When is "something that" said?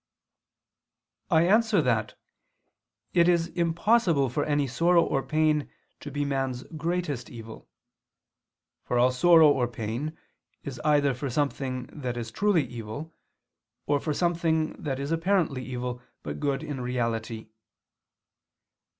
11.29-12.17, 14.11-14.99